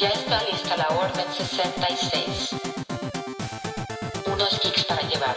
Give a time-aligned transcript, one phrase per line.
[0.00, 2.56] Ya está lista la Orden 66.
[4.32, 5.36] Unos geeks para llevar.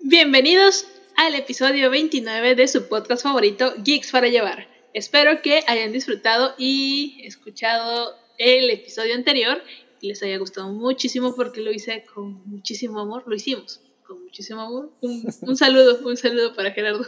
[0.00, 0.86] Bienvenidos
[1.16, 4.66] al episodio 29 de su podcast favorito, Geeks para Llevar.
[4.94, 9.62] Espero que hayan disfrutado y escuchado el episodio anterior
[10.00, 13.82] y les haya gustado muchísimo porque lo hice con muchísimo amor, lo hicimos
[14.28, 14.92] muchísimo amor.
[15.00, 17.06] Un, un saludo, un saludo para Gerardo.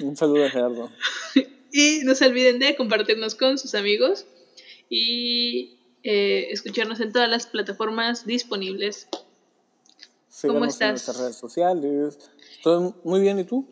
[0.00, 0.90] Un saludo a Gerardo.
[1.72, 4.26] Y no se olviden de compartirnos con sus amigos
[4.88, 9.06] y eh, escucharnos en todas las plataformas disponibles.
[10.28, 10.90] Síganos en estás?
[10.90, 12.30] nuestras redes sociales.
[12.56, 13.66] Estoy muy bien, ¿y tú?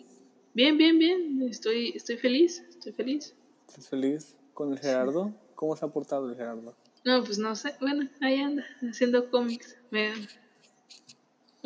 [0.54, 1.42] Bien, bien, bien.
[1.50, 3.34] Estoy, estoy feliz, estoy feliz.
[3.68, 5.34] ¿Estás feliz con el Gerardo?
[5.54, 6.74] ¿Cómo se ha portado el Gerardo?
[7.04, 7.74] No, pues no sé.
[7.80, 9.76] Bueno, ahí anda, haciendo cómics.
[9.90, 10.12] Me-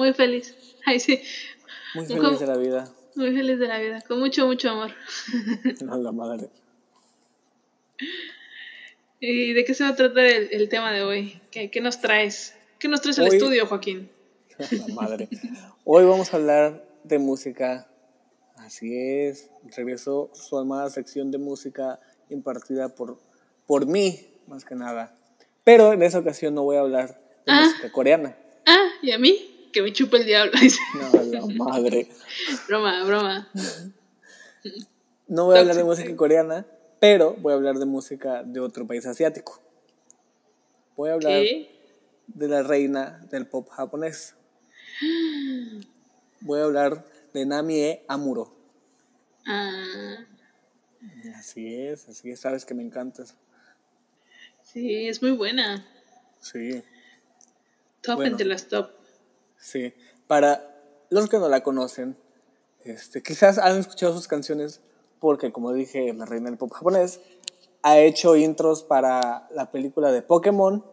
[0.00, 0.54] Muy feliz.
[0.86, 1.20] Ay, sí.
[1.94, 2.90] Muy feliz de la vida.
[3.16, 4.00] Muy feliz de la vida.
[4.08, 4.92] Con mucho, mucho amor.
[5.90, 6.48] A la madre.
[9.20, 11.38] ¿Y de qué se va a tratar el, el tema de hoy?
[11.50, 12.54] ¿Qué, qué nos traes?
[12.78, 14.10] ¿Qué nos traes al Hoy- estudio, Joaquín?
[14.88, 15.28] La madre.
[15.84, 17.86] Hoy vamos a hablar de música.
[18.56, 19.50] Así es.
[19.76, 23.18] Regresó su amada sección de música impartida por,
[23.66, 25.14] por mí, más que nada.
[25.62, 27.08] Pero en esa ocasión no voy a hablar
[27.44, 27.64] de Ah.
[27.66, 28.34] música coreana.
[28.64, 29.59] Ah, ¿y a mí?
[29.72, 30.52] Que me chupa el diablo.
[30.94, 32.08] No, la madre.
[32.68, 33.50] broma, broma.
[35.28, 36.66] No voy a hablar de música coreana,
[36.98, 39.60] pero voy a hablar de música de otro país asiático.
[40.96, 41.70] Voy a hablar ¿Qué?
[42.26, 44.34] de la reina del pop japonés.
[46.40, 48.54] Voy a hablar de Namie Amuro.
[49.46, 50.26] Ah,
[51.38, 53.34] Así es, así es, sabes que me encantas.
[54.64, 55.86] sí, es muy buena.
[56.40, 56.82] Sí,
[58.02, 58.32] Top Bueno.
[58.32, 58.90] entre las top.
[59.60, 59.94] Sí.
[60.26, 60.74] Para
[61.10, 62.16] los que no la conocen,
[62.84, 64.80] este, quizás han escuchado sus canciones
[65.18, 67.20] porque, como dije, la reina del pop japonés
[67.82, 70.84] ha hecho intros para la película de Pokémon,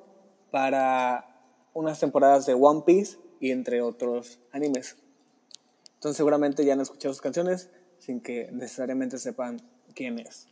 [0.51, 1.25] para
[1.73, 4.97] unas temporadas de One Piece y entre otros animes.
[5.95, 9.61] Entonces seguramente ya han escuchado sus canciones sin que necesariamente sepan
[9.93, 10.47] quién es.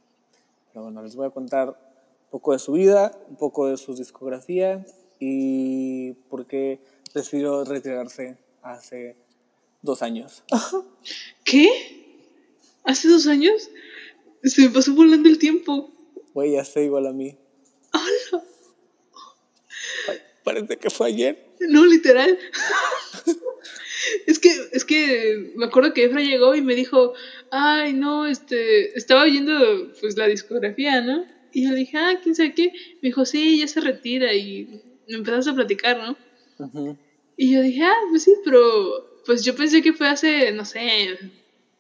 [0.72, 3.96] Pero bueno, les voy a contar un poco de su vida, un poco de su
[3.96, 4.86] discografía
[5.20, 6.82] y por qué
[7.16, 9.16] decidió retirarse hace
[9.82, 10.44] dos años.
[11.44, 11.70] ¿Qué?
[12.84, 13.70] ¿Hace dos años?
[14.44, 15.92] Se me pasó volando el tiempo.
[16.34, 17.38] Güey, ya sé igual a mí.
[17.92, 18.44] ¡Hala!
[20.06, 21.46] Pa- Parece que fue ayer.
[21.62, 22.38] No, literal.
[24.28, 27.14] es que, es que me acuerdo que Efra llegó y me dijo,
[27.52, 31.26] ay, no, este, estaba oyendo pues la discografía, ¿no?
[31.54, 32.72] Y yo le dije, ah, quién sabe qué.
[33.02, 36.18] Me dijo, sí, ya se retira y me empezaste a platicar, ¿no?
[36.66, 36.98] Ujú.
[37.38, 41.18] Y yo dije, ah, pues sí, pero pues yo pensé que fue hace, no sé,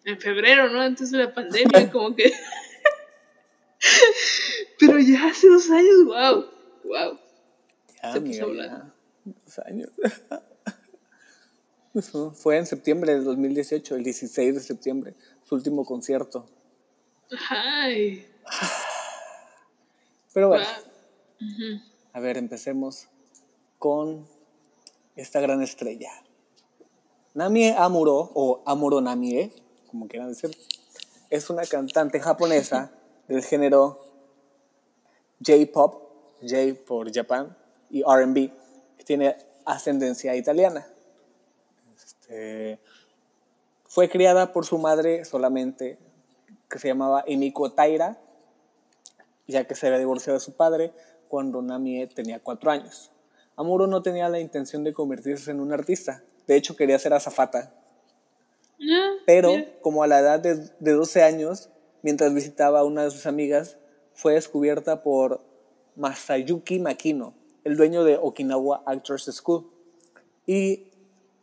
[0.04, 0.82] en febrero, ¿no?
[0.82, 2.32] Antes de la pandemia, como que...
[4.80, 6.46] pero ya hace dos años, wow,
[6.84, 7.20] wow.
[8.02, 8.94] Ya, Se puso amiga, hablando.
[9.26, 9.34] ya.
[9.46, 9.90] Dos años.
[11.94, 15.14] Eso Fue en septiembre del 2018, el 16 de septiembre,
[15.46, 16.46] su último concierto.
[17.50, 18.28] Ay,
[20.34, 21.80] Pero bueno, wow.
[22.12, 23.08] A ver, empecemos
[23.80, 24.28] con
[25.16, 26.12] esta gran estrella.
[27.34, 29.52] Namie Amuro, o Amuro Namie,
[29.88, 30.52] como quieran decir,
[31.30, 32.92] es una cantante japonesa
[33.28, 34.00] del género
[35.46, 36.04] J-pop,
[36.42, 37.58] J por Japan,
[37.90, 38.52] y RB,
[38.98, 40.88] que tiene ascendencia italiana.
[41.96, 42.80] Este,
[43.84, 45.98] fue criada por su madre solamente,
[46.70, 48.18] que se llamaba Emiko Taira,
[49.48, 50.94] ya que se había divorciado de su padre
[51.28, 53.12] cuando Namie tenía cuatro años.
[53.58, 57.74] Amuro no tenía la intención de convertirse en un artista, de hecho quería ser azafata,
[58.82, 59.72] Ah, pero mira.
[59.82, 61.70] como a la edad de, de 12 años,
[62.02, 63.78] mientras visitaba a una de sus amigas,
[64.14, 65.42] fue descubierta por
[65.96, 67.34] Masayuki Makino,
[67.64, 69.70] el dueño de Okinawa Actors School,
[70.46, 70.92] y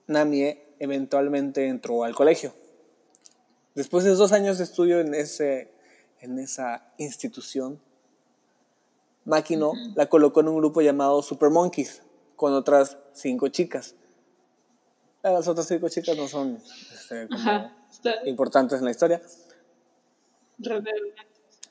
[0.07, 2.53] Namie eventualmente entró al colegio.
[3.75, 5.73] Después de dos años de estudio en, ese,
[6.21, 7.81] en esa institución,
[9.25, 12.03] Makino la colocó en un grupo llamado Super Monkeys
[12.43, 13.95] con otras cinco chicas.
[15.23, 16.61] Las otras cinco chicas no son
[16.93, 19.23] este, como Ajá, está importantes en la historia.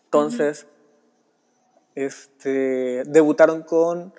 [0.06, 0.68] Entonces,
[1.94, 4.14] este, debutaron con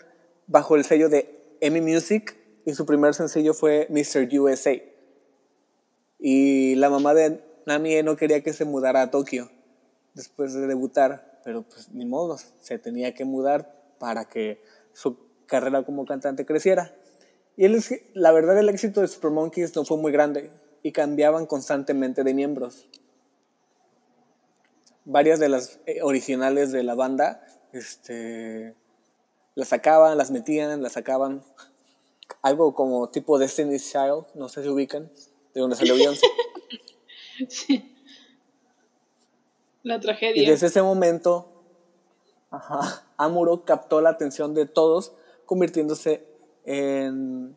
[0.46, 4.28] bajo el sello de EMI Music y su primer sencillo fue Mr.
[4.38, 4.74] USA.
[6.18, 9.50] Y la mamá de Namie no quería que se mudara a Tokio
[10.12, 14.62] después de debutar, pero pues ni modo, se tenía que mudar para que
[14.92, 16.94] su carrera como cantante creciera.
[17.56, 17.82] Y el,
[18.14, 20.50] la verdad el éxito de Super Monkeys no fue muy grande
[20.82, 22.88] y cambiaban constantemente de miembros.
[25.04, 28.74] Varias de las eh, originales de la banda este,
[29.54, 31.42] las sacaban, las metían, las sacaban.
[32.40, 35.10] Algo como tipo Destiny's Child, no sé si ubican,
[35.54, 36.26] de donde salió Beyoncé.
[37.48, 37.96] Sí.
[39.82, 40.40] La tragedia.
[40.40, 41.48] Y desde ese momento,
[42.50, 45.12] ajá, Amuro captó la atención de todos,
[45.52, 46.24] convirtiéndose
[46.64, 47.54] en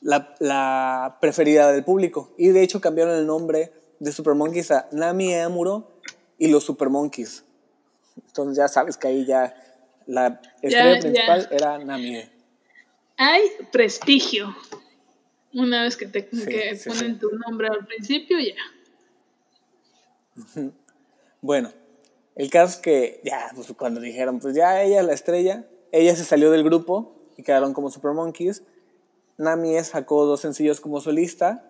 [0.00, 2.32] la, la, preferida del público.
[2.38, 3.70] Y de hecho cambiaron el nombre
[4.00, 6.00] de Super Monkeys a Nami Amuro
[6.38, 7.44] y los Super Monkeys.
[8.28, 9.54] Entonces ya sabes que ahí ya
[10.06, 11.56] la estrella Ya, principal ya.
[11.56, 12.30] era Namie.
[13.18, 14.56] Hay prestigio.
[15.52, 17.20] Una vez que te Sí, que sí, ponen sí.
[17.20, 18.54] tu nombre al principio, ya.
[21.42, 21.72] Bueno,
[22.36, 25.66] el caso es que ya, pues cuando dijeron, pues ya ella es la estrella,
[25.96, 28.62] ella se salió del grupo y quedaron como Super Monkeys.
[29.38, 31.64] Namie sacó dos sencillos como solista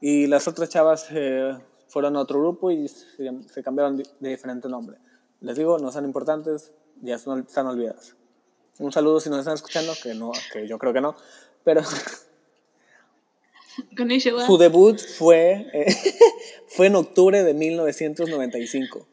[0.00, 1.56] y las otras chavas eh,
[1.88, 4.98] fueron a otro grupo y se, se cambiaron de, de diferente nombre.
[5.40, 8.16] Les digo, no son importantes, ya son, están olvidadas.
[8.78, 11.14] Un saludo si nos están escuchando, que no, que yo creo que no,
[11.64, 11.82] pero
[14.46, 15.94] su debut fue, eh,
[16.68, 19.06] fue en octubre de 1995.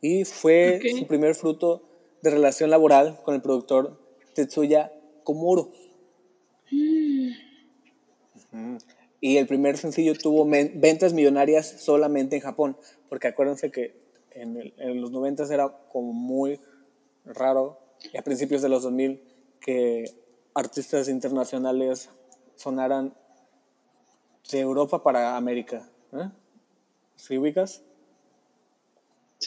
[0.00, 1.82] Y fue su primer fruto
[2.22, 3.98] de relación laboral con el productor
[4.34, 4.92] Tetsuya
[5.24, 5.72] Komuro.
[8.52, 8.78] Ujú.
[9.20, 12.76] Y el primer sencillo tuvo ventas millonarias solamente en Japón,
[13.08, 13.96] porque acuérdense que
[14.30, 16.60] en, el- en los 90 era como muy
[17.24, 17.78] raro,
[18.12, 19.20] y a principios de los 2000,
[19.60, 20.04] que
[20.54, 22.10] artistas internacionales
[22.54, 23.12] sonaran
[24.52, 25.88] de Europa para América.
[26.12, 26.30] ¿eh?
[27.16, 27.82] ¿Sí ubicas?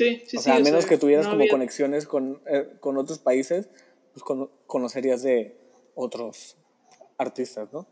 [0.05, 0.45] Sí, sí, o sí.
[0.45, 3.69] sea, a menos que tuvieras no como había- conexiones con, eh, con otros países,
[4.13, 5.57] pues cono- conocerías de
[5.95, 6.57] otros
[7.17, 7.85] artistas, ¿no?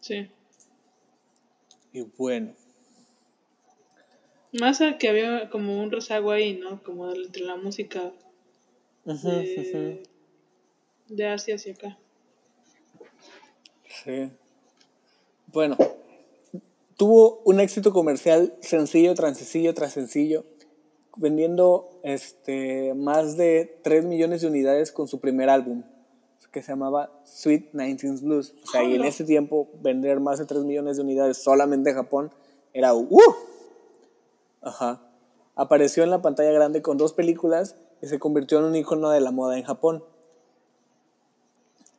[0.00, 0.30] Sí.
[1.92, 2.54] Y bueno,
[4.52, 6.82] Más a que había como un rezago ahí, ¿no?
[6.82, 8.12] Como entre la música
[9.04, 10.02] de,
[11.08, 11.98] de Asia hacia acá.
[14.04, 14.30] Sí.
[15.48, 15.76] Bueno,
[16.96, 20.46] tuvo un éxito comercial sencillo tras sencillo tras sencillo,
[21.18, 25.82] vendiendo este, más de 3 millones de unidades con su primer álbum,
[26.52, 28.54] que se llamaba Sweet 19 Blues.
[28.64, 31.96] O sea, y en ese tiempo vender más de 3 millones de unidades solamente en
[31.96, 32.30] Japón
[32.72, 33.20] era ¡uh!
[34.62, 35.02] Ajá.
[35.54, 39.20] Apareció en la pantalla grande con dos películas y se convirtió en un icono de
[39.20, 40.04] la moda en Japón.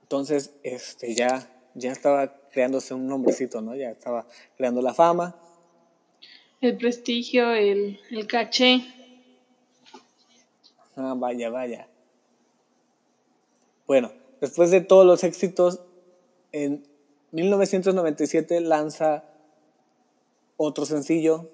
[0.04, 3.76] Entonces, este, ya, ya estaba creándose un nombrecito, ¿no?
[3.76, 4.26] Ya estaba
[4.58, 5.36] creando la fama.
[6.62, 8.82] El prestigio, el, el caché.
[11.00, 11.88] Ah, vaya, vaya.
[13.88, 14.12] Bueno,
[14.42, 15.80] después de todos los éxitos,
[16.52, 16.86] en
[17.32, 19.24] 1997 lanza
[20.58, 21.50] otro sencillo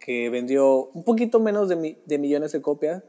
[0.00, 3.04] que vendió un poquito menos de, de millones de copias,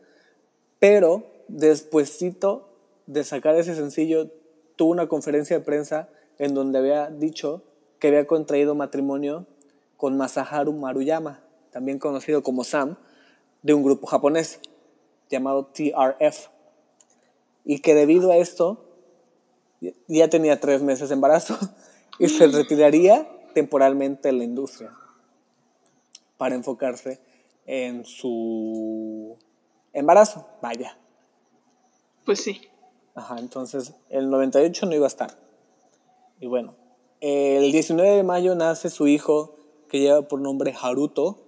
[0.77, 2.69] pero despuesito
[3.07, 4.29] de sacar ese sencillo
[4.75, 7.63] tuvo una conferencia de prensa en donde había dicho
[7.97, 9.47] que había contraído matrimonio
[9.97, 11.41] con Masaharu Maruyama,
[11.71, 12.97] también conocido como Sam,
[13.63, 14.59] de un grupo japonés
[15.29, 16.47] llamado TRF.
[17.65, 18.85] Y que debido a esto
[20.07, 21.57] ya- tenía tres meses de embarazo
[22.19, 24.91] y se retiraría temporalmente de la industria
[26.37, 27.19] para enfocarse
[27.65, 29.37] en su
[29.93, 30.47] embarazo.
[30.61, 30.97] Vaya.
[32.25, 32.61] Pues sí.
[33.15, 35.37] Ajá, entonces el 98 no iba a estar.
[36.39, 36.75] Y bueno,
[37.19, 39.57] el 19 de mayo nace su hijo
[39.89, 41.45] que lleva por nombre Haruto.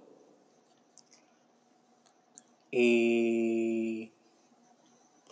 [2.72, 4.10] Y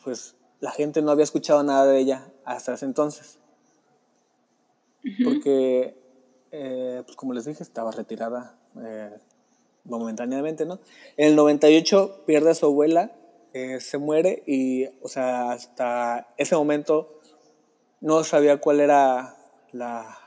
[0.05, 3.39] pues la gente no había escuchado nada de ella hasta ese entonces.
[5.25, 5.97] Porque,
[6.53, 9.17] eh, pues como les dije, estaba retirada eh,
[9.85, 10.79] momentáneamente, ¿no?
[11.17, 13.13] En el 98 pierde a su abuela,
[13.55, 17.19] eh, se muere y, o sea, hasta ese momento
[18.03, 19.39] no sabía cuál era
[19.73, 20.19] la,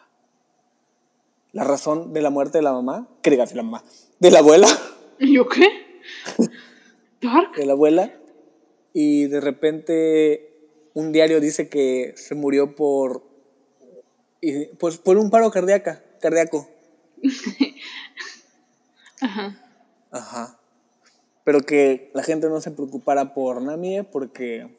[1.52, 3.84] la razón de la muerte de la mamá, que diga, de la mamá,
[4.20, 4.68] de la abuela,
[5.20, 5.83] ¿Y yo qué?
[7.24, 7.56] ¿Dark?
[7.56, 8.14] de la abuela,
[8.94, 10.54] y de repente
[10.94, 13.24] un diario dice que se murió por,
[14.42, 16.68] y, pues, por un paro cardíaca, cardíaco.
[19.22, 19.58] Ajá.
[20.12, 20.60] Ajá.
[21.44, 24.70] Pero que la gente no se preocupara por Namie porque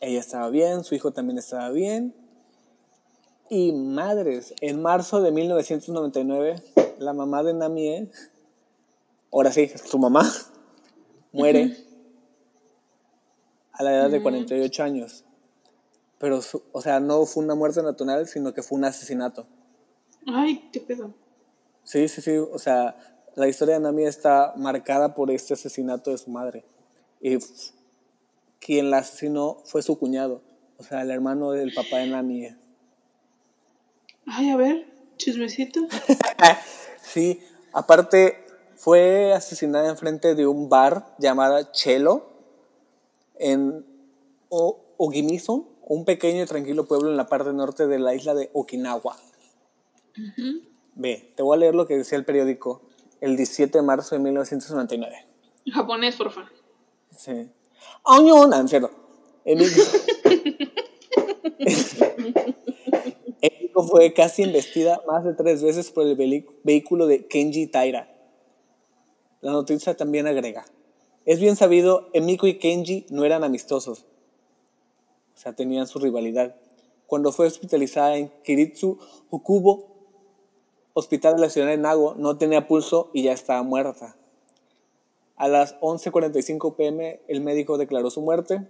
[0.00, 2.14] ella estaba bien, su hijo también estaba bien.
[3.48, 6.62] Y madres, en marzo de 1999,
[6.98, 8.10] la mamá de Namie,
[9.32, 10.28] ahora sí, su mamá,
[11.36, 11.76] muere
[13.72, 15.24] a la edad de 48 años.
[16.18, 19.46] pero, su- o sea, no fue una muerte natural, sino que fue un asesinato.
[20.26, 21.12] Ay, qué pedo.
[21.84, 22.96] Sí, sí, sí, o sea,
[23.34, 26.64] la historia de Nami está marcada por este asesinato de su madre.
[27.20, 27.36] Y
[28.60, 30.40] quien la asesinó fue su cuñado,
[30.78, 32.48] o sea, el hermano del papá de Nami.
[34.26, 34.86] Ay, a ver,
[35.18, 35.80] chismecito.
[37.02, 37.40] Sí,
[37.72, 38.45] aparte
[38.90, 42.24] fue asesinada enfrente de un bar llamado Chelo
[43.36, 43.84] en
[44.48, 48.48] o Ogimizo, un pequeño y tranquilo pueblo en la parte norte de la isla de
[48.52, 49.16] Okinawa.
[50.94, 52.82] Ve, te voy a leer lo que decía el periódico
[53.20, 55.16] el 17 de marzo de 1999.
[55.72, 56.52] Japonés, por favor.
[57.10, 57.50] Sí.
[58.04, 58.46] ¡Año!
[58.46, 58.90] No, México-
[63.42, 68.12] México fue casi investida más de tres veces por el vehículo de Kenji Taira.
[69.40, 70.64] La noticia también agrega.
[71.24, 74.06] Es bien sabido, Emiko y Kenji no eran amistosos.
[75.34, 76.56] O sea, tenían su rivalidad.
[77.06, 78.98] Cuando fue hospitalizada en Kiritsu
[79.30, 79.96] Okubo,
[80.94, 84.16] hospital de la ciudad de Nago, no tenía pulso y ya estaba muerta.
[85.36, 88.66] A las 11:45 pm el médico declaró su muerte.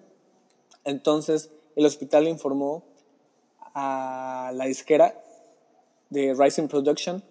[0.84, 2.82] Entonces el hospital informó
[3.74, 5.22] a la disquera
[6.10, 7.22] de Rising Production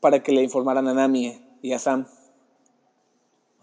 [0.00, 2.06] para que le informaran a Nami y a Sam.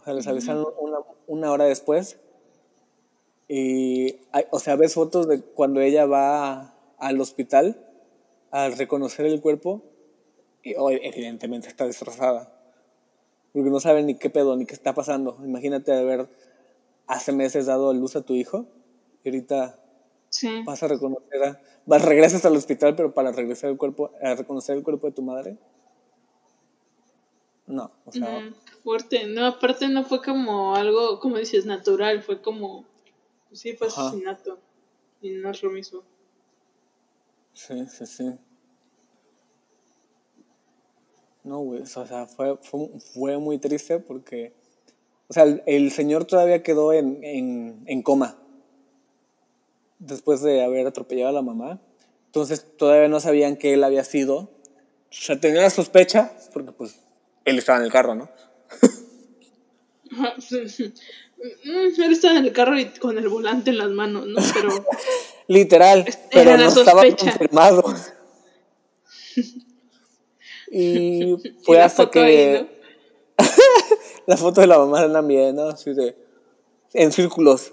[0.06, 2.20] O sea, les avisaron una, una hora después.
[3.48, 7.78] Y, hay- o sea, ves fotos de cuando ella va al hospital
[8.52, 9.82] a reconocer el cuerpo
[10.64, 12.52] y oh, evidentemente está destrozada.
[13.54, 15.38] Porque no saben ni qué pedo, ni qué está pasando.
[15.44, 16.28] Imagínate haber
[17.08, 18.66] hace meses dado a luz a tu hijo
[19.24, 19.80] y ahorita
[20.30, 20.64] Sí.
[20.66, 24.76] vas a reconocer a, vas, regresas al hospital, pero para regresar el cuerpo, a reconocer
[24.78, 25.58] el cuerpo de tu madre.
[27.68, 28.54] No, o sea, Mm,
[28.84, 29.26] fuerte.
[29.28, 32.22] No, aparte no fue como algo, como dices, natural.
[32.22, 32.86] Fue como.
[33.50, 34.08] Pues sí, fue Ajá.
[34.08, 34.60] asesinato.
[35.22, 36.04] Y no es lo mismo.
[37.54, 38.38] sí, sí, sí.
[41.44, 44.54] No, güey, o sea, fue, fue, fue muy triste porque,
[45.28, 48.36] o sea, el, el señor todavía quedó en, en, en coma
[50.00, 51.80] después de haber atropellado a la mamá.
[52.28, 54.38] Entonces todavía no sabían que él había sido.
[54.38, 54.50] O
[55.12, 57.00] sea, tenía la sospecha, porque pues
[57.46, 58.30] él estaba en el carro, ¿no?
[61.64, 64.42] Él estaba en el carro y con el volante en las manos, ¿no?
[64.54, 64.70] Pero.
[65.48, 67.84] Literal, Era pero la no estaba confirmado.
[70.78, 73.46] Y fue la hasta que ahí, ¿no?
[74.26, 75.70] la foto de la mamá de Nami, ¿no?
[75.70, 76.18] Así de
[76.94, 77.72] en círculos.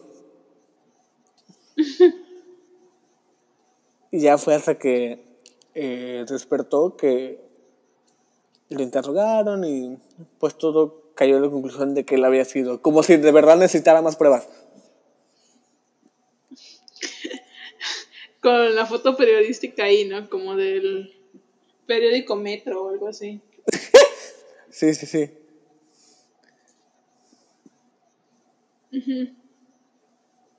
[4.10, 5.24] y ya fue hasta que
[5.74, 7.40] eh, despertó que
[8.74, 9.98] lo interrogaron y
[10.38, 13.56] pues todo cayó en la conclusión de que él había sido, como si de verdad
[13.56, 14.48] necesitara más pruebas.
[18.40, 20.28] Con la foto periodística ahí, ¿no?
[20.28, 21.12] Como del
[21.86, 23.40] periódico Metro o algo así.
[24.74, 25.30] Sí, sí, sí.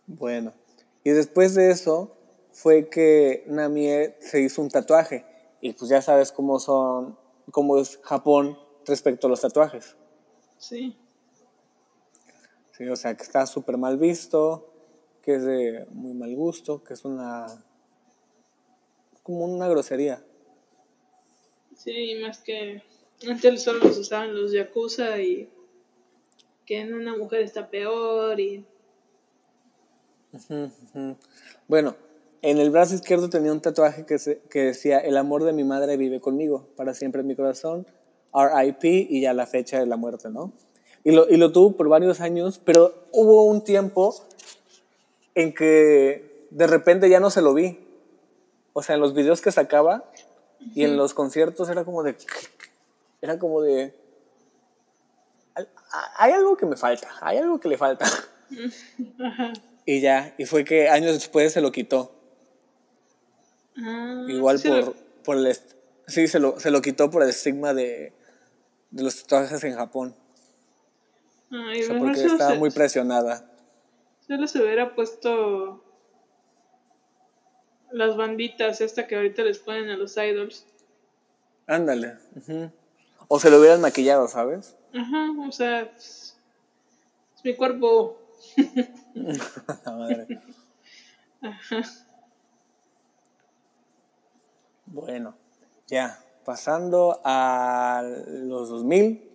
[0.06, 0.54] Bueno,
[1.04, 2.16] y después de eso
[2.52, 5.26] fue que Namie se hizo un tatuaje.
[5.62, 7.18] Y pues ya sabes cómo son,
[7.52, 9.96] cómo es Japón respecto a los tatuajes.
[10.58, 10.98] Sí.
[12.78, 14.74] Sí, o sea, que está súper mal visto,
[15.22, 17.46] que es de muy mal gusto, que es una.
[19.22, 20.24] como una grosería.
[21.76, 22.82] Sí, más que
[23.28, 25.50] antes solo los usaban los yakuza y
[26.66, 28.66] que en una mujer está peor y.
[31.68, 31.96] Bueno,
[32.44, 35.64] en el brazo izquierdo tenía un tatuaje que, se- que decía: El amor de mi
[35.64, 37.88] madre vive conmigo, para siempre en mi corazón,
[38.34, 40.52] RIP y ya la fecha de la muerte, ¿no?
[41.04, 44.16] Y lo, y lo tuvo por varios años, pero hubo un tiempo
[45.36, 47.80] en que de repente ya no se lo vi.
[48.74, 50.04] O sea, en los videos que sacaba
[50.76, 52.16] y en los conciertos era como de.
[53.22, 53.94] Era como de.
[55.56, 55.68] "Hay-
[56.18, 58.06] Hay algo que me falta, hay algo que le falta.
[59.86, 62.14] Y ya, y fue que años después se lo quitó.
[63.78, 65.58] Ah, Igual sí, por, lo- por el...
[66.08, 68.14] Sí, se lo, se lo quitó por el estigma de,
[68.92, 70.16] de los tatuajes en Japón.
[71.52, 73.50] Ay, O sea, porque solo estaba se, muy presionada.
[74.28, 75.84] solo se hubiera puesto
[77.92, 80.66] las banditas esta que ahorita les ponen a los idols.
[81.68, 82.18] Ándale.
[83.28, 84.76] O se lo hubieran maquillado, ¿sabes?
[84.94, 86.36] Ajá, o sea, es,
[87.38, 88.20] es mi cuerpo.
[89.86, 90.28] Madre.
[94.94, 95.34] Bueno,
[95.88, 99.30] ya, pasando a los 2000.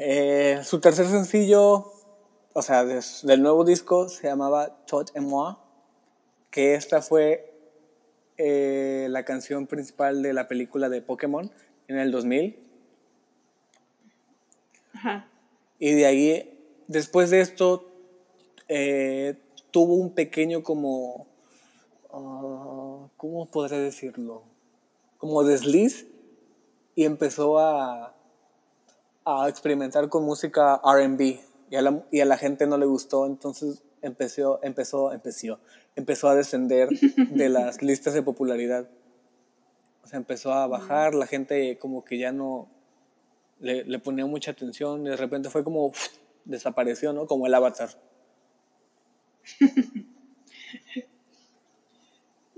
[0.00, 1.92] eh, su tercer sencillo,
[2.52, 5.54] o sea, de- del nuevo disco se llamaba Tot et Moi.
[6.50, 7.52] que esta fue
[8.36, 11.50] eh, la canción principal de la película de Pokémon
[11.88, 12.58] en el 2000.
[14.94, 15.28] Ajá.
[15.78, 16.58] Y de ahí,
[16.88, 17.88] después de esto,
[18.68, 19.36] eh,
[19.72, 21.26] tuvo un pequeño como,
[22.12, 24.42] ah, ¿cómo podré decirlo?
[25.18, 26.06] Como desliz
[26.94, 28.14] y empezó a,
[29.24, 33.26] a experimentar con música RB y, a la- y a la gente no le gustó,
[33.26, 35.58] entonces empezó, empezó, empezó,
[35.96, 38.88] empezó a descender de las listas de popularidad.
[40.04, 42.68] O sea, empezó a bajar, la gente como que ya no
[43.60, 45.98] le, le ponía mucha atención y de repente fue como uf,
[46.46, 47.26] desapareció, ¿no?
[47.26, 47.90] Como el avatar.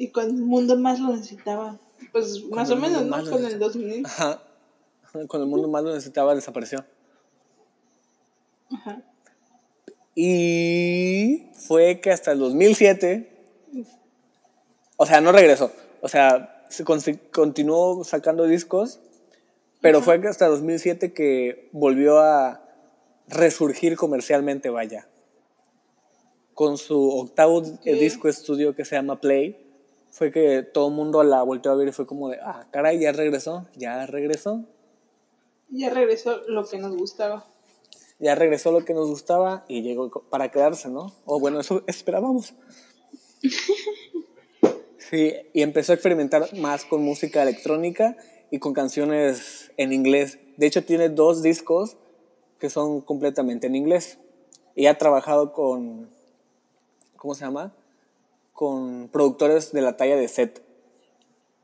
[0.00, 1.78] Y cuando el mundo más lo necesitaba.
[2.10, 3.30] Pues más o menos, ¿no?
[3.30, 4.06] Con el 2000.
[4.06, 4.42] Ajá.
[5.12, 6.86] Cuando el mundo más lo necesitaba, desapareció.
[8.72, 9.02] Ajá.
[10.14, 13.30] Y fue que hasta el 2007,
[14.96, 19.00] o sea, no regresó, o sea, se continuó sacando discos,
[19.82, 22.62] pero fue que hasta 2007 que volvió a
[23.28, 25.08] resurgir comercialmente, vaya.
[26.54, 27.92] Con su octavo Sí.
[27.92, 29.69] disco estudio que se llama Play,
[30.10, 32.98] fue que todo el mundo la volteó a ver y fue como de, ah, caray,
[33.00, 34.64] ya regresó, ya regresó.
[35.68, 37.44] Ya regresó lo que nos gustaba.
[38.18, 41.12] ya regresó lo que nos gustaba y llegó para quedarse, ¿no?
[41.24, 42.54] O bueno, eso esperábamos.
[45.10, 48.16] Sí, y empezó a experimentar más con música electrónica
[48.52, 50.38] y con canciones en inglés.
[50.56, 51.96] De hecho, tiene dos discos
[52.60, 54.18] que son completamente en inglés.
[54.76, 56.10] Y ha trabajado con,
[57.16, 57.74] ¿cómo se llama?
[58.60, 60.60] Con productores de la talla de Set.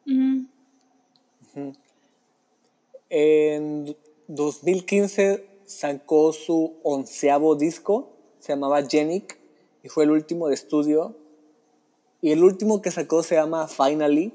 [0.07, 0.47] Ujú.
[3.11, 3.95] En
[4.29, 9.39] 2015 sacó su onceavo disco, se llamaba Genic,
[9.83, 11.15] y fue el último de estudio.
[12.23, 14.33] Y el último que sacó se llama Finally,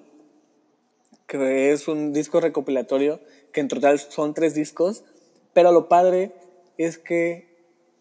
[1.26, 3.22] que es un disco recopilatorio,
[3.54, 5.04] que en total son tres discos,
[5.54, 6.32] pero lo padre
[6.78, 7.48] es que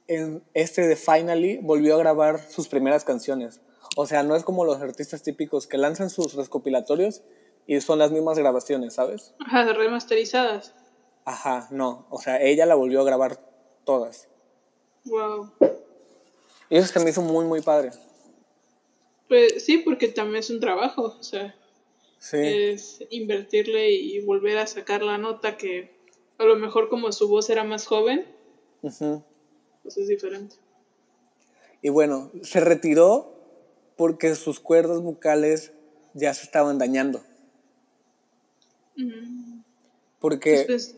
[0.06, 3.58] en este de Finally volvió a grabar sus primeras canciones.
[3.96, 7.22] O sea, no es como los artistas típicos que lanzan sus recopilatorios
[7.66, 9.34] y son las mismas grabaciones, ¿sabes?
[9.44, 10.74] Ajá, remasterizadas.
[11.24, 12.06] Ajá, no.
[12.10, 13.38] O sea, ella la volvió a grabar
[13.84, 14.28] todas.
[15.04, 15.50] Wow.
[16.68, 17.90] Y eso se me hizo muy, muy padre.
[19.28, 21.16] Pues sí, porque también es un trabajo.
[21.18, 21.54] O sea,
[22.18, 22.36] Sí.
[22.38, 25.98] es invertirle y volver a sacar la nota que
[26.38, 28.26] a lo mejor como su voz era más joven,
[28.82, 29.22] Ujú.
[29.82, 30.56] pues es diferente.
[31.82, 33.39] Y bueno, se retiró
[34.00, 35.72] porque sus cuerdas vocales
[36.14, 37.22] ya se estaban dañando.
[38.96, 39.60] Mm.
[40.18, 40.96] Porque Pues,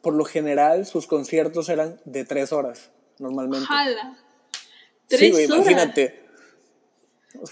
[0.00, 3.66] por lo general sus conciertos eran de tres horas, normalmente.
[3.68, 3.74] Sí,
[5.08, 5.50] Tres horas.
[5.66, 6.24] imagínate.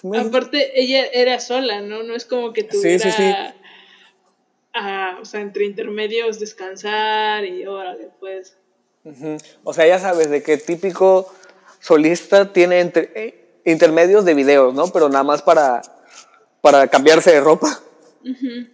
[0.02, 2.02] Muy- Aparte, ella era sola, ¿no?
[2.02, 3.32] No es como que Sí, tuviera, sí, sí.
[4.72, 8.56] ah, o sea, entre intermedios descansar y órale, pues.
[9.64, 11.30] O sea, ya sabes de que típico
[11.78, 14.88] solista tiene entre- eh, intermedios de videos, ¿no?
[14.88, 15.82] Pero nada más para,
[16.60, 17.80] para cambiarse de ropa.
[18.20, 18.68] Ujú.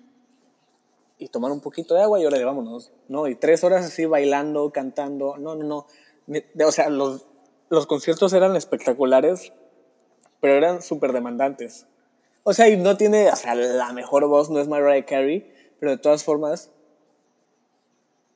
[1.19, 3.29] y tomar un poquito de agua y ahora vámonos, ¿no?
[3.29, 5.87] Y tres horas así bailando, cantando, no, no, no.
[6.67, 7.27] O sea, los,
[7.69, 9.53] los conciertos eran espectaculares,
[10.41, 11.87] pero eran súper demandantes.
[12.43, 15.93] O sea, y no tiene, o sea, la mejor voz no es Mariah Carey, pero
[15.93, 16.71] de todas formas,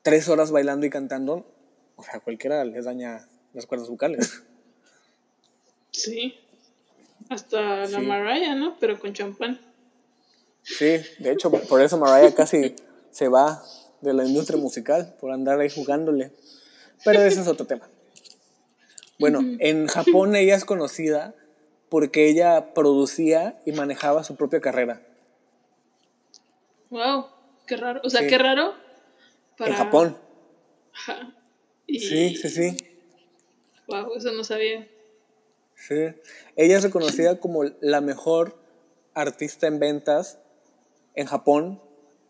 [0.03, 1.45] tres horas bailando y cantando,
[1.97, 4.45] o sea, cualquiera les daña las cuerdas vocales.
[5.99, 6.35] Sí.
[7.29, 8.07] Hasta la Sí.
[8.07, 8.77] Mariah, ¿no?
[8.79, 9.61] Pero con champán.
[10.63, 12.75] Sí, de hecho, por eso Mariah casi
[13.11, 13.63] se va
[14.01, 16.31] de la industria musical, por andar ahí jugándole.
[17.05, 17.89] Pero ese es otro tema.
[19.19, 21.35] Bueno, en Japón ella es conocida
[21.89, 25.03] porque ella producía y manejaba su propia carrera.
[26.91, 27.27] Wow,
[27.67, 28.01] qué raro.
[28.05, 28.29] O sea, Sí.
[28.29, 28.75] qué raro.
[29.59, 30.17] En Japón.
[30.95, 31.35] Ajá.
[31.87, 31.99] Y...
[31.99, 32.77] Sí, sí, sí.
[33.87, 34.87] Wow, eso no sabía.
[35.79, 36.09] Sí.
[36.57, 38.59] Ella es reconocida como la mejor
[39.15, 40.39] artista en ventas
[41.15, 41.81] en Japón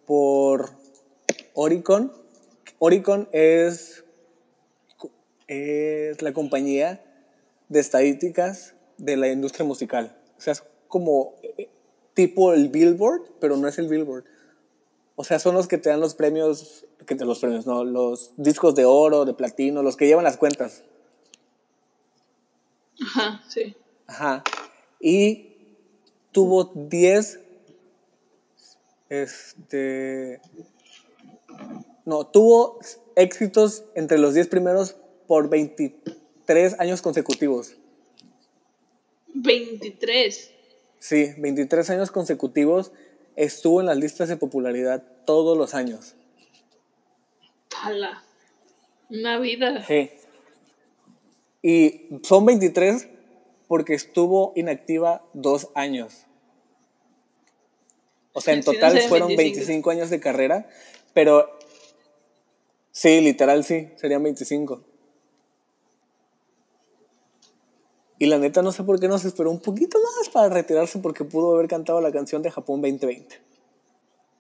[0.07, 0.71] por
[1.55, 2.13] Oricon.
[2.79, 4.05] Oricon es,
[5.47, 7.03] es la compañía
[7.69, 10.17] de estadísticas de la industria musical.
[10.37, 11.69] O sea, es como eh,
[12.15, 14.25] tipo el Billboard, pero no es el Billboard.
[15.17, 18.33] O sea, son los que te dan los premios, que te los premios, no, los
[18.37, 20.85] discos de oro, de platino, los que llevan las cuentas.
[23.01, 23.75] Ajá, sí.
[24.07, 24.45] Ajá.
[25.01, 25.57] Y
[26.33, 27.41] tuvo 10.
[29.09, 30.41] Este.
[32.05, 32.79] No, tuvo
[33.17, 37.77] éxitos entre los 10 primeros por 23 años consecutivos.
[39.35, 40.51] 23.
[40.99, 42.93] Sí, 23 años consecutivos
[43.37, 46.15] estuvo en las listas de popularidad todos los años.
[47.71, 48.25] Pala.
[49.11, 49.85] Una vida.
[49.87, 50.11] Sí.
[51.69, 53.09] Y son 23
[53.67, 56.25] porque estuvo inactiva dos años.
[58.33, 59.59] O sea, en Sí, no total fueron 25.
[59.67, 60.67] 25 años de carrera,
[61.13, 61.59] pero
[62.91, 64.83] sí, literal sí, serían 25.
[68.19, 70.99] Y la neta no sé por qué no se esperó un poquito más para retirarse
[71.01, 73.43] porque pudo haber cantado la canción de Japón 2020.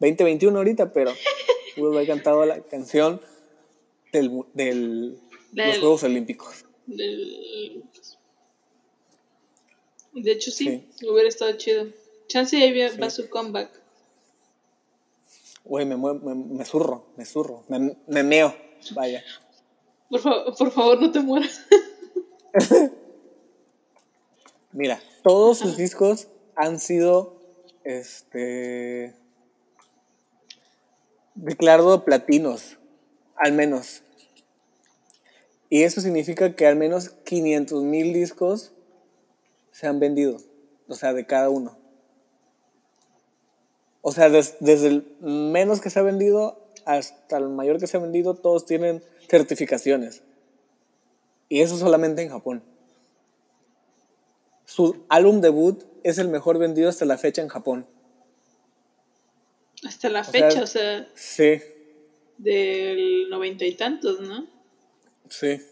[0.00, 1.12] 2021 ahorita, pero
[1.76, 3.20] pudo haber cantado la canción
[4.14, 5.20] del, del,
[5.52, 6.64] los Juegos Olímpicos.
[6.88, 7.84] Del-
[10.14, 11.06] De hecho, sí, Sí.
[11.06, 11.86] hubiera estado chido.
[12.28, 12.98] Chance ahí Sí.
[12.98, 13.70] va su comeback.
[15.64, 18.54] Güey, me, me, me zurro, me zurro, me, me meo,
[18.94, 19.22] vaya.
[20.08, 21.60] Por, fa- por favor, no te mueras.
[24.72, 27.36] Mira, todos sus discos han sido,
[27.84, 29.14] este,
[31.34, 32.78] declarados platinos,
[33.36, 34.02] al menos.
[35.70, 38.72] Y eso significa que al menos 500 mil discos
[39.70, 40.38] se han vendido,
[40.88, 41.76] o sea, de cada uno.
[44.00, 47.96] O sea, des- desde el menos que se ha vendido hasta el mayor que se
[47.96, 50.22] ha vendido, todos tienen certificaciones.
[51.50, 52.62] Y eso solamente en Japón.
[54.64, 57.86] Su álbum debut es el mejor vendido hasta la fecha en Japón.
[59.86, 61.60] Hasta la O sea, fecha, o sea, Sí,
[62.38, 64.46] del noventa y tantos, ¿no?
[65.30, 65.62] Sí.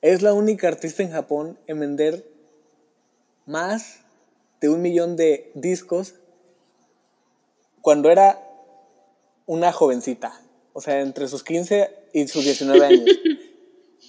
[0.00, 2.24] Es la única artista en Japón en vender
[3.46, 4.00] más
[4.60, 6.14] de un millón de discos
[7.80, 8.40] cuando era
[9.46, 10.40] una jovencita.
[10.72, 13.08] O sea, entre sus 15 y sus 19 años.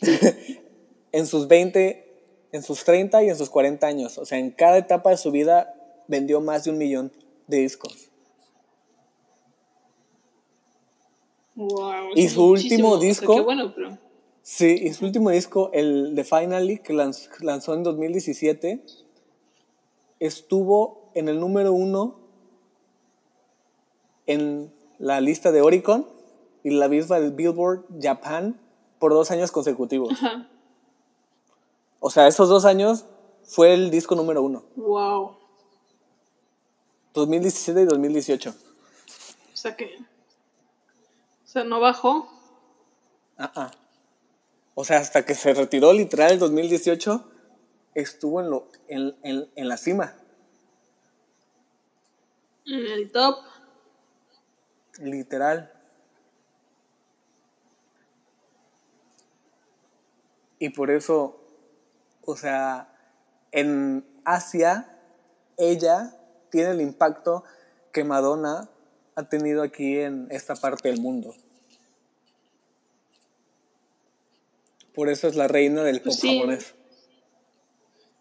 [1.12, 2.06] en sus 20,
[2.52, 4.18] en sus 30 y en sus 40 años.
[4.18, 5.74] O sea, en cada etapa de su vida
[6.08, 7.12] vendió más de un millón
[7.48, 8.09] de discos.
[11.60, 12.89] Wow, Y su último muchísimo.
[12.91, 13.98] O sea, disco- qué bueno, pero.
[14.41, 18.84] Sí, y su último disco, el de Finally, que lanz- lanzó en 2017,
[20.19, 22.15] estuvo en el número uno
[24.26, 26.08] en la lista de Oricon
[26.63, 28.60] y la misma del Billboard Japan
[29.00, 30.12] por dos años consecutivos.
[30.13, 30.48] Ajá.
[32.00, 33.06] O sea, esos dos años
[33.43, 35.36] fue el disco número uno, Wow.
[37.13, 38.52] 2017 y 2018.
[38.52, 39.98] O sea que.
[41.50, 42.30] O sea, no bajó.
[43.36, 43.72] Ah, ah.
[44.76, 47.28] O sea, hasta que se retiró literal el 2018,
[47.96, 50.14] estuvo en, lo, en, en- en la cima.
[52.68, 53.38] En el top.
[55.00, 55.74] Literal.
[60.60, 61.42] Y por eso,
[62.26, 62.94] o sea,
[63.52, 65.00] en Asia,
[65.58, 66.16] ella
[66.52, 67.44] tiene el impacto
[67.92, 68.70] que Madonna
[69.20, 71.36] ha tenido aquí en esta parte del mundo.
[74.96, 76.38] Por eso es la reina del pop Pues sí.
[76.38, 76.74] japonés.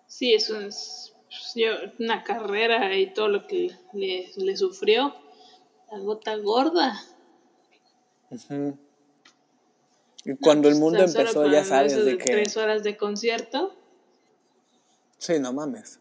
[0.09, 1.15] Sí, es pues,
[1.55, 5.15] yo- una carrera y todo lo que le, le sufrió.
[5.93, 7.01] La gota gorda.
[8.31, 8.77] Ujú.
[10.25, 12.31] Y cuando el mundo solo empezó, ya sabes de que...
[12.33, 13.75] Tres horas de concierto.
[15.17, 16.01] Sí, no mames.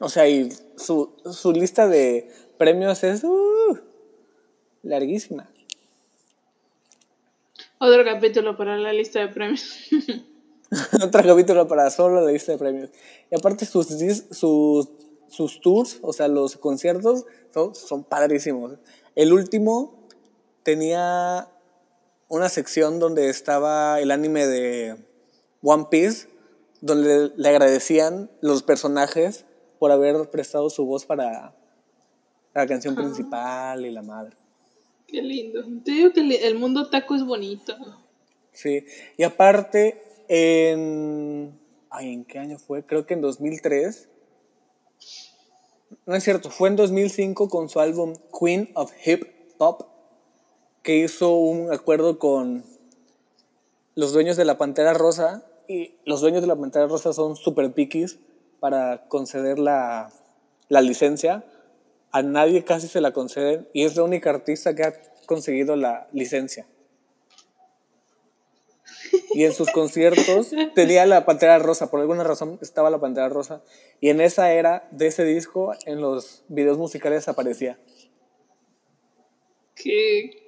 [0.00, 2.28] O sea, y su, su lista de
[2.58, 3.78] premios es uh,
[4.82, 5.48] larguísima.
[7.78, 9.62] Otro capítulo para la lista de premios.
[11.02, 12.90] Otro capítulo para solo la lista de premios.
[13.30, 13.88] Y aparte sus,
[14.30, 14.88] sus,
[15.28, 18.78] sus tours, o sea, los conciertos, son, son padrísimos.
[19.14, 20.08] El último
[20.64, 21.48] tenía
[22.28, 24.96] una sección donde estaba el anime de
[25.62, 26.28] One Piece,
[26.80, 29.44] donde le agradecían los personajes
[29.84, 31.54] por haber prestado su voz para
[32.54, 34.34] la canción principal y la madre.
[35.06, 35.60] Qué lindo.
[35.84, 37.76] Te digo que el- el mundo taco es bonito.
[38.50, 38.86] Sí,
[39.18, 41.52] y aparte, en...
[41.90, 42.86] Ay, ¿en qué año fue?
[42.86, 44.08] Creo que en 2003.
[46.06, 49.26] No es cierto, fue en 2005 con su álbum Queen of Hip
[49.58, 49.84] Hop,
[50.82, 52.64] que hizo un acuerdo con
[53.96, 57.70] los dueños de la Pantera Rosa, y los dueños de la Pantera Rosa son super
[57.74, 58.18] piquis
[58.64, 60.10] para conceder la,
[60.70, 61.44] la licencia.
[62.12, 64.94] A nadie casi se la conceden, y es la única artista que ha
[65.26, 66.66] conseguido la licencia.
[69.34, 73.62] Y en sus conciertos tenía la Pantera Rosa, por alguna razón estaba la Pantera Rosa.
[74.00, 77.78] Y en esa era de ese disco, en los videos musicales aparecía.
[79.74, 80.42] Qué,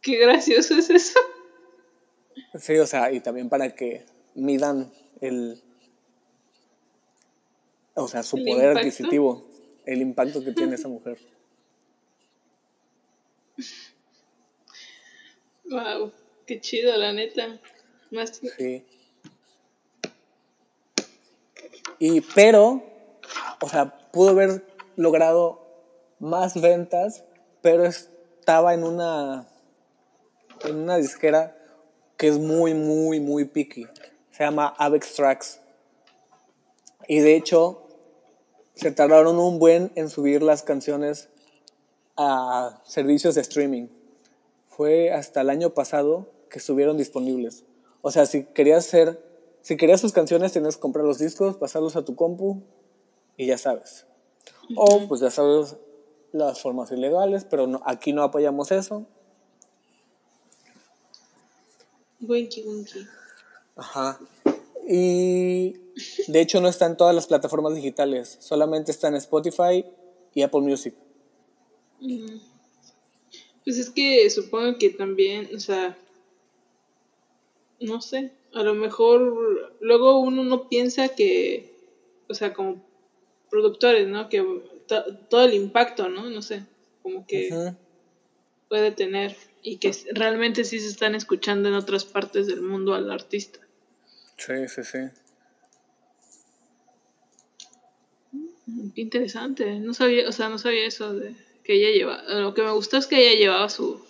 [0.00, 1.20] qué gracioso es eso.
[2.58, 4.90] Sí, o sea, y también para que midan
[5.20, 5.62] el,
[7.94, 8.78] O sea, su ¿El poder impacto?
[8.78, 9.46] adquisitivo,
[9.86, 11.18] el impacto que tiene esa mujer.
[15.68, 16.12] Wow,
[16.46, 17.60] qué chido, la neta.
[18.10, 18.84] Más Sí.
[21.98, 22.82] Y pero,
[23.60, 24.64] o sea, pudo haber
[24.96, 25.60] logrado
[26.18, 27.24] más ventas,
[27.62, 29.46] pero estaba en una
[30.64, 31.56] en una disquera
[32.16, 33.86] que es muy, muy, muy picky.
[34.30, 35.59] Se llama Avex Tracks.
[37.10, 37.82] Y de hecho,
[38.76, 41.28] se tardaron un buen en subir las canciones
[42.16, 43.88] a servicios de streaming.
[44.68, 47.64] Fue hasta el año pasado que estuvieron disponibles.
[48.00, 49.20] O sea, si querías hacer,
[49.60, 52.62] si querías sus canciones, tenías que comprar los discos, pasarlos a tu compu
[53.36, 54.06] y ya sabes.
[54.76, 55.74] O pues ya sabes
[56.30, 59.04] las formas ilegales, pero no- aquí no apoyamos eso.
[62.20, 63.04] winky winky.
[63.74, 64.20] Ajá.
[64.92, 65.76] Y
[66.26, 69.84] de hecho no está en todas las plataformas digitales, solamente está en Spotify
[70.34, 70.94] y Apple Music.
[73.64, 75.96] Pues es que supongo que también, o sea,
[77.80, 81.72] no sé, a lo mejor luego uno no piensa que,
[82.28, 82.82] o sea, como
[83.50, 84.28] productores, ¿no?
[84.28, 84.42] Que
[84.88, 86.28] to- todo el impacto, ¿no?
[86.30, 86.64] No sé,
[87.02, 87.48] como que
[88.68, 93.10] puede tener y que realmente sí se están escuchando en otras partes del mundo al
[93.10, 93.60] artista.
[94.40, 94.98] Sí, sí, sí.
[98.94, 102.62] Qué interesante, no sabía, o sea, no sabía eso de que ella lleva, lo que
[102.62, 104.02] me gustó es que ella llevaba su,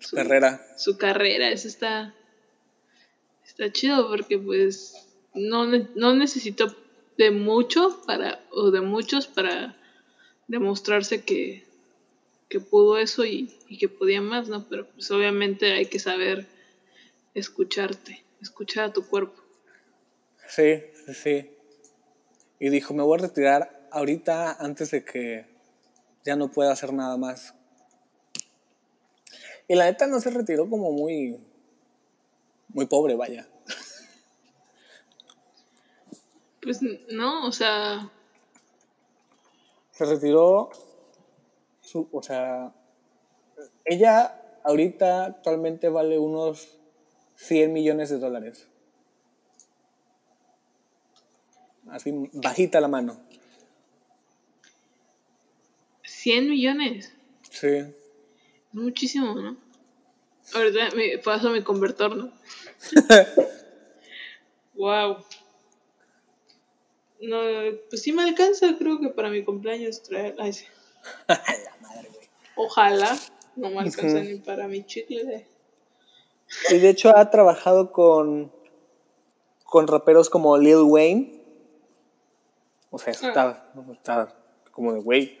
[0.00, 0.66] su Carrera.
[0.78, 2.14] su carrera, eso está
[3.44, 6.74] está chido porque pues no, no necesitó
[7.18, 9.76] de mucho para o de muchos para
[10.48, 11.64] demostrarse que,
[12.48, 14.66] que pudo eso y, y que podía más, ¿no?
[14.68, 16.46] Pero pues obviamente hay que saber
[17.34, 19.42] escucharte, escuchar a tu cuerpo.
[20.48, 21.56] Sí, sí, sí.
[22.58, 25.46] Y dijo, me voy a retirar ahorita antes de que
[26.24, 27.54] ya no pueda hacer nada más.
[29.68, 31.40] Y la neta no se retiró como muy,
[32.68, 33.48] muy pobre, vaya.
[36.62, 38.10] Pues no, o sea,
[39.92, 40.70] Se retiró,
[41.80, 42.74] su, o sea,
[43.84, 46.75] ella ahorita actualmente vale unos
[47.36, 48.66] 100 millones de dólares.
[51.88, 53.20] Así, bajita la mano.
[56.04, 57.12] 100 millones,
[57.50, 57.84] Sí.
[58.72, 59.56] muchísimo, ¿no?
[60.54, 62.32] Ahorita me paso mi convertor, ¿no?
[64.74, 65.24] wow.
[67.20, 67.38] No,
[67.88, 70.34] pues sí me alcanza, creo que para mi cumpleaños traer.
[70.38, 70.64] Ay, sí.
[71.28, 72.28] la madre, güey.
[72.56, 73.16] Ojalá
[73.54, 75.46] no me alcanza ni para mi chicle de.
[76.70, 78.52] Y de hecho ha trabajado con,
[79.64, 81.42] con raperos como Lil Wayne.
[82.90, 84.34] O sea, está, está
[84.72, 85.38] como de güey.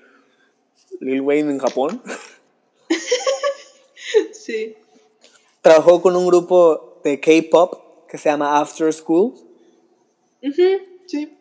[1.00, 2.02] Lil Wayne en Japón.
[4.32, 4.76] Sí.
[5.60, 9.34] Trabajó con un grupo de K-pop que se llama After School.
[10.42, 10.62] Ujú,
[11.06, 11.36] sí.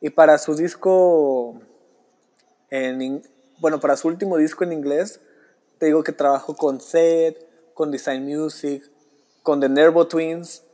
[0.00, 1.60] Y para su disco,
[2.70, 3.22] en,
[3.58, 5.20] bueno, para su último disco en inglés,
[5.78, 7.36] te digo que trabajó con Zed,
[7.78, 8.90] con Design Music,
[9.44, 10.64] con The Nervo Twins.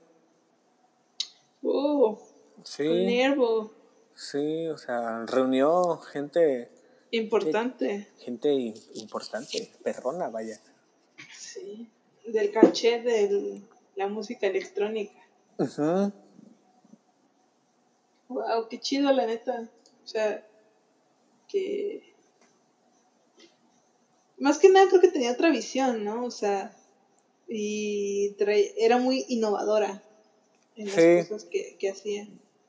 [1.62, 2.18] Oh,
[2.62, 3.72] Sí, con Nervo.
[4.14, 6.70] sí, o sea, reunió gente,
[7.10, 8.08] Importante.
[8.20, 8.50] gente
[8.94, 10.58] importante, perrona, vaya.
[11.38, 11.90] Sí.
[12.26, 13.60] Del caché de
[13.96, 15.20] la música electrónica.
[15.58, 16.10] Ujú.
[18.30, 19.68] Wow, qué chido, la neta.
[20.02, 20.42] O sea,
[21.48, 22.14] que.
[24.38, 26.24] Más que nada creo que tenía otra visión, ¿no?
[26.24, 26.74] O sea,
[27.48, 28.36] y
[28.78, 30.02] era muy innovadora
[30.76, 31.28] en las Sí.
[31.28, 32.26] cosas que, que hacía.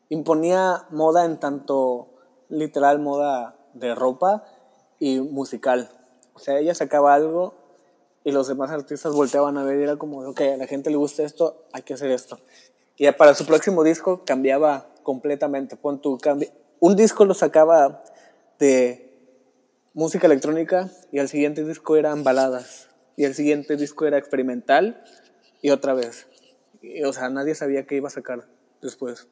[0.10, 2.10] Imponía moda en tanto
[2.50, 4.46] literal moda de ropa
[5.00, 5.90] y musical.
[6.34, 7.54] O sea, ella sacaba algo
[8.24, 10.98] y los demás artistas volteaban a ver y era como, ok, a la gente le
[10.98, 12.40] gusta esto, hay que hacer esto.
[12.98, 15.76] Y para su próximo disco cambiaba completamente.
[15.76, 16.18] Pon tu
[16.80, 18.04] un disco lo sacaba
[18.60, 19.12] de
[19.94, 25.04] música electrónica y al siguiente disco eran baladas y el siguiente disco era experimental
[25.62, 26.28] y otra vez.
[26.82, 28.47] Y, o sea, nadie sabía qué iba a sacar
[28.82, 29.28] después.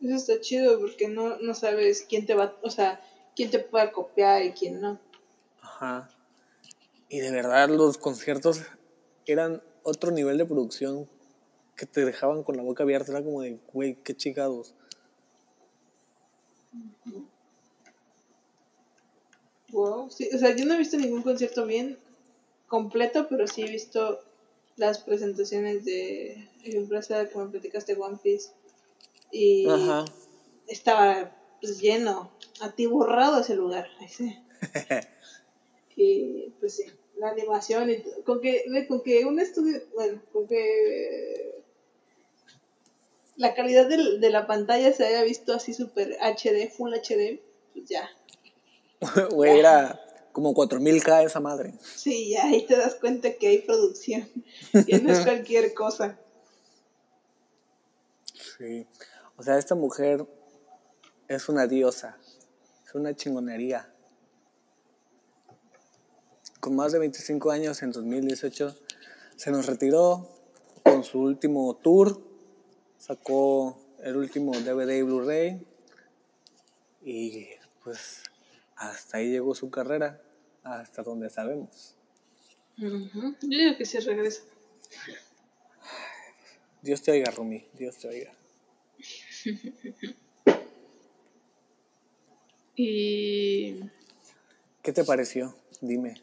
[0.00, 3.00] Eso está chido porque no, no sabes quién te va, o sea,
[3.34, 5.00] quién te puede copiar y quién no.
[5.60, 6.08] Ajá.
[7.08, 8.62] Y de verdad los conciertos
[9.26, 11.08] eran otro nivel de producción
[11.76, 13.12] que te dejaban con la boca abierta.
[13.12, 14.74] Era como de, güey, qué chingados.
[19.70, 21.98] Wow, sí, o sea, yo no he visto ningún concierto bien
[22.66, 24.20] completo, pero sí he visto
[24.76, 28.50] las presentaciones de la empresa que me platicaste One Piece.
[29.30, 30.04] Y Ajá.
[30.68, 33.88] estaba pues, lleno, atiborrado ese lugar.
[34.08, 34.36] Sí.
[36.00, 36.84] Y pues sí,
[37.16, 38.02] la animación y.
[38.24, 41.62] Con que, con que un estudio, bueno, con que
[43.36, 47.40] la calidad del- de, la pantalla se haya visto así super HD, Full HD,
[47.72, 48.08] pues ya.
[49.30, 50.00] Güey, era
[50.32, 51.74] como 4000K esa madre.
[51.96, 54.28] Sí, ya ahí te das cuenta que hay producción.
[54.86, 56.18] Y no es cualquier cosa.
[58.56, 58.86] Sí.
[59.36, 60.26] O sea, esta mujer
[61.28, 62.18] es una diosa.
[62.86, 63.92] Es una chingonería.
[66.60, 68.76] Con más de 25 años en 2018
[69.36, 70.28] se nos retiró
[70.82, 72.20] con su último tour.
[72.98, 75.66] Sacó el último DVD y Blu-ray.
[77.02, 77.46] Y
[77.84, 78.22] pues
[78.78, 80.22] hasta ahí llegó su carrera.
[80.62, 81.94] Hasta donde sabemos.
[82.76, 82.90] Yo
[83.42, 84.42] digo que sí regresa.
[86.82, 87.66] Dios te oiga, Rumi.
[87.74, 88.34] Dios te oiga.
[92.80, 93.80] Y
[94.82, 95.52] ¿Qué te pareció?
[95.80, 96.14] Dime.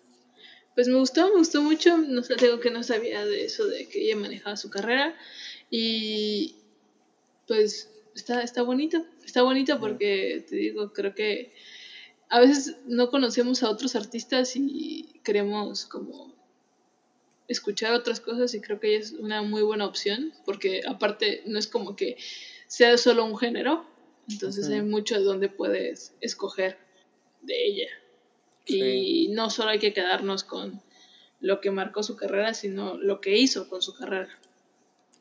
[0.74, 1.98] Pues me gustó, me gustó mucho.
[1.98, 5.14] No sé, digo que no sabía de eso, de que ella manejaba su carrera.
[5.70, 6.56] Y
[7.46, 9.06] pues está, está bonito.
[9.26, 11.54] Está bonito porque, te digo, creo que
[12.36, 16.34] a veces no conocemos a otros artistas y queremos como
[17.48, 21.60] escuchar otras cosas y creo que ella es una muy buena opción porque aparte no
[21.60, 22.18] es como que
[22.68, 23.86] sea solo un género,
[24.28, 26.78] entonces hay mucho de donde puedes escoger
[27.42, 27.88] de ella.
[28.68, 30.82] Y no solo hay que quedarnos con
[31.40, 34.30] lo que marcó su carrera, sino lo que hizo con su carrera.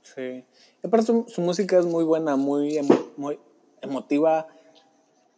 [0.02, 0.44] Sí.
[0.82, 3.38] Y aparte su, su música es muy buena, muy, emo- muy
[3.82, 4.48] emotiva,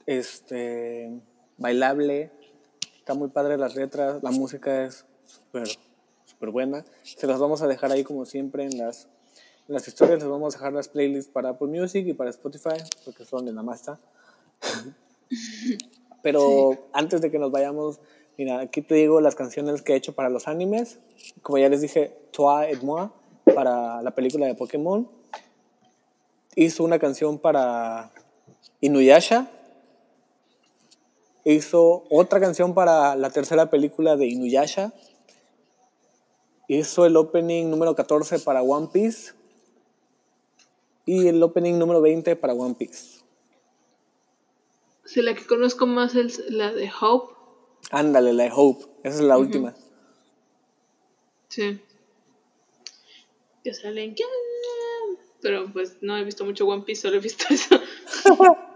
[0.06, 1.20] este,
[1.58, 2.30] bailable.
[2.98, 5.68] Está muy padre las letras, la música es súper
[6.36, 6.84] súper buena.
[7.02, 9.08] Se las vamos a dejar ahí como siempre en las,
[9.68, 10.18] en las historias.
[10.20, 13.80] Les vamos a dejar las playlists para Apple Music y para Spotify, porque nada más
[13.80, 13.98] está.
[16.22, 18.00] Pero antes de que nos vayamos,
[18.36, 20.98] mira, aquí te digo las canciones que he hecho para los animes.
[21.42, 23.08] Como ya les dije, Toi et moi,
[23.54, 25.08] para la película de Pokémon.
[26.54, 28.12] Hizo una canción para
[28.80, 29.48] Inuyasha.
[31.48, 34.92] Hizo otra canción para la tercera película de Inuyasha.
[36.66, 39.32] Hizo el opening número 14 para One Piece.
[41.04, 43.20] Y el opening número 20 para One Piece.
[45.04, 47.32] Sí, la que conozco más es la de Hope.
[47.92, 48.85] Ándale, la de Hope.
[49.04, 49.72] Esa es la última.
[51.46, 51.80] Sí.
[53.62, 54.16] Que salen.
[55.40, 57.76] Pero pues no he visto mucho One Piece, solo he visto eso.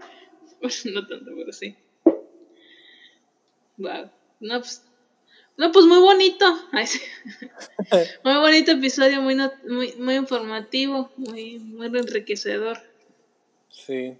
[0.61, 1.75] Bueno, no tanto, pero sí.
[3.81, 4.09] Wow.
[4.39, 4.83] No, pues.
[5.57, 6.45] No, pues muy bonito.
[6.71, 6.99] Ay, sí.
[8.23, 12.77] Muy bonito episodio, muy, muy, muy informativo, muy, muy enriquecedor.
[13.69, 14.17] Sí.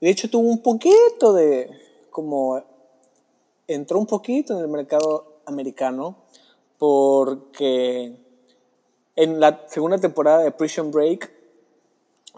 [0.00, 1.70] De hecho, tuvo un poquito de.
[2.10, 2.64] como.
[3.68, 6.16] entró un poquito en el mercado americano.
[6.78, 8.16] Porque.
[9.16, 11.30] En la segunda temporada de Prison Break,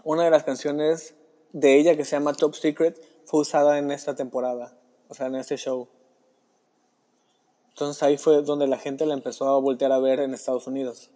[0.03, 1.15] una de las canciones
[1.53, 5.35] de ella que se llama Top Secret fue usada en esta temporada, o sea, en
[5.35, 5.87] este show.
[7.77, 11.11] Entonces ahí fue donde la gente la empezó a voltear a ver en Estados Unidos.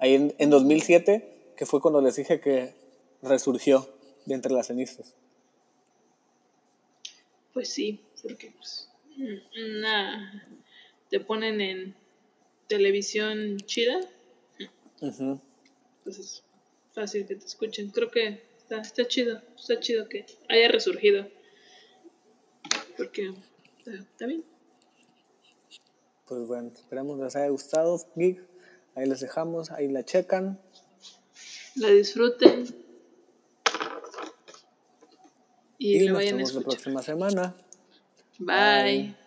[0.00, 2.74] Ahí en, en 2007, que fue cuando les dije que
[3.22, 3.88] resurgió
[4.24, 5.14] de entre las cenizas.
[7.54, 8.90] Pues sí, porque pues,
[11.08, 11.94] te ponen en
[12.66, 14.00] televisión chida,
[15.00, 15.40] Ujú.
[16.02, 16.42] pues es
[16.94, 17.90] fácil que te escuchen.
[17.90, 21.28] Creo que está, está chido, está chido que haya resurgido.
[22.96, 23.32] Porque
[23.78, 24.55] está, está bien.
[26.26, 28.42] Pues bueno, esperamos les haya gustado, Geek.
[28.94, 30.58] Ahí les dejamos, ahí la checan.
[31.76, 32.64] La disfruten.
[35.78, 37.54] Y, Y lo nos vayan a vemos la próxima semana.
[38.38, 39.14] Bye.
[39.14, 39.25] Bye.